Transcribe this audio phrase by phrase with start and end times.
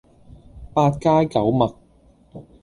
[0.73, 1.75] 八街九陌